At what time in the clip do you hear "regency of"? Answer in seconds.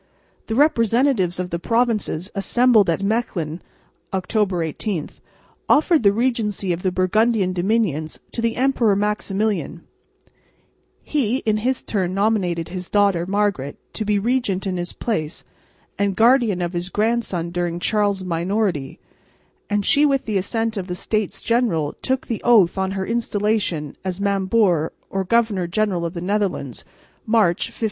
6.11-6.81